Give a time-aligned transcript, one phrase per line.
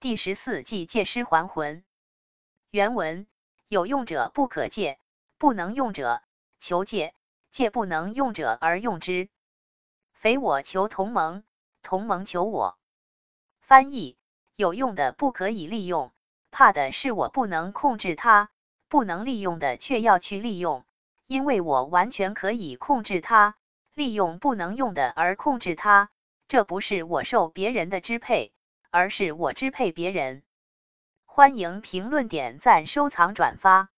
[0.00, 1.84] 第十四计借尸还魂。
[2.70, 3.26] 原文：
[3.68, 4.98] 有用者不可借，
[5.36, 6.22] 不能用者
[6.58, 7.12] 求借，
[7.50, 9.28] 借不能用者而用之。
[10.14, 11.44] 匪我求同盟，
[11.82, 12.78] 同盟求我。
[13.60, 14.16] 翻译：
[14.56, 16.12] 有用的不可以利用，
[16.50, 18.48] 怕的是我不能控制它；
[18.88, 20.86] 不能利用的却要去利用，
[21.26, 23.54] 因为我完全可以控制它。
[23.92, 26.08] 利用不能用的而控制它，
[26.48, 28.54] 这不是我受别人的支配，
[28.90, 30.42] 而是我支配别人。
[31.24, 33.88] 欢迎评论、点赞、收藏、转发。